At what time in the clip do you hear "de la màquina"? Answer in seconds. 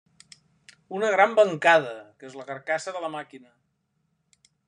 2.97-3.53